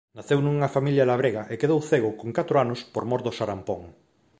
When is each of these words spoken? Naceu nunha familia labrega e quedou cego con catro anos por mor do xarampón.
Naceu 0.17 0.39
nunha 0.43 0.71
familia 0.75 1.07
labrega 1.11 1.41
e 1.53 1.55
quedou 1.61 1.79
cego 1.89 2.11
con 2.19 2.29
catro 2.37 2.55
anos 2.63 2.79
por 2.93 3.03
mor 3.09 3.21
do 3.23 3.35
xarampón. 3.37 3.81